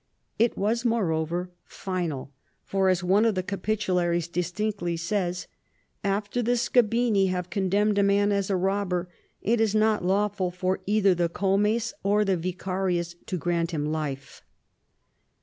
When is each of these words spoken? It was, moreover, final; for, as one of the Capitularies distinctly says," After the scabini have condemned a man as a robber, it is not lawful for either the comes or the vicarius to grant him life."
It 0.39 0.57
was, 0.57 0.83
moreover, 0.83 1.51
final; 1.63 2.31
for, 2.63 2.89
as 2.89 3.03
one 3.03 3.23
of 3.23 3.35
the 3.35 3.43
Capitularies 3.43 4.27
distinctly 4.27 4.97
says," 4.97 5.45
After 6.17 6.41
the 6.41 6.57
scabini 6.57 7.27
have 7.27 7.51
condemned 7.51 7.99
a 7.99 8.01
man 8.01 8.31
as 8.31 8.49
a 8.49 8.55
robber, 8.57 9.09
it 9.43 9.61
is 9.61 9.75
not 9.75 10.03
lawful 10.03 10.49
for 10.49 10.79
either 10.87 11.13
the 11.13 11.29
comes 11.29 11.93
or 12.01 12.25
the 12.25 12.35
vicarius 12.35 13.13
to 13.27 13.37
grant 13.37 13.69
him 13.69 13.85
life." 13.91 14.41